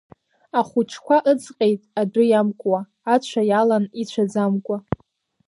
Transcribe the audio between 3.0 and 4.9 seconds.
ацәа иалан ицәаӡамкәа.